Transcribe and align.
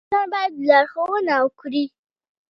مشران 0.07 0.27
باید 0.33 0.53
لارښوونه 0.67 1.33
وکړي 1.41 1.83